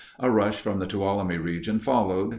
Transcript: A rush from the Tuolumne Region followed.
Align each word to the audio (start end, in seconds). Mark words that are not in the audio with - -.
A 0.17 0.31
rush 0.31 0.59
from 0.59 0.79
the 0.79 0.87
Tuolumne 0.87 1.37
Region 1.43 1.77
followed. 1.79 2.29